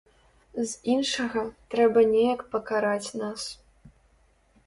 [0.53, 0.63] З
[0.93, 1.43] іншага,
[1.75, 3.41] трэба неяк пакараць нас.